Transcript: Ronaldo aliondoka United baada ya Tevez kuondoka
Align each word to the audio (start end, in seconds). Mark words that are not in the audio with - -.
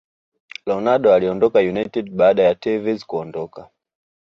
Ronaldo 0.65 1.13
aliondoka 1.13 1.59
United 1.59 2.09
baada 2.11 2.43
ya 2.43 2.55
Tevez 2.55 3.05
kuondoka 3.05 3.69